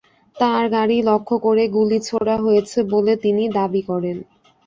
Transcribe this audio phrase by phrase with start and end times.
[0.37, 4.17] তাঁর গাড়ি লক্ষ্য করে গুলি ছোড়া হয়েছে বলে তিনি দাবি করেন।